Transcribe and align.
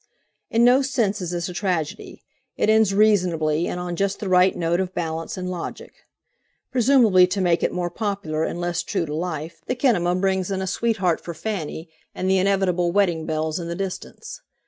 "In 0.49 0.63
no 0.63 0.81
sense 0.81 1.21
is 1.21 1.29
this 1.29 1.47
a 1.47 1.53
tragedy; 1.53 2.23
it 2.57 2.71
ends 2.71 2.91
reasonably 2.91 3.67
and 3.67 3.79
on 3.79 3.95
just 3.95 4.17
the 4.19 4.27
right 4.29 4.55
note 4.55 4.79
of 4.79 4.95
balance 4.95 5.37
and 5.37 5.47
logic. 5.47 5.93
Presumably 6.71 7.27
to 7.27 7.39
make 7.39 7.61
it 7.61 7.71
more 7.71 7.91
popular 7.91 8.43
and 8.43 8.59
less 8.59 8.81
true 8.81 9.05
to 9.05 9.13
life, 9.13 9.61
the 9.67 9.75
kinema 9.75 10.19
brings 10.19 10.49
in 10.49 10.59
a 10.59 10.65
sweetheart 10.65 11.21
for 11.21 11.35
Fanny 11.35 11.87
and 12.15 12.27
the 12.27 12.39
inevitable 12.39 12.91
wedding 12.91 13.27
bells 13.27 13.59
in 13.59 13.67
the 13.67 13.75
distance. 13.75 14.41